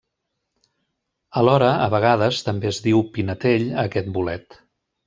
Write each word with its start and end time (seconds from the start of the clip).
Alhora 1.41 1.69
a 1.83 1.91
vegades 1.97 2.43
també 2.49 2.73
es 2.73 2.83
diu 2.89 3.07
pinetell 3.19 3.71
a 3.79 3.89
aquest 3.89 4.15
bolet. 4.19 4.63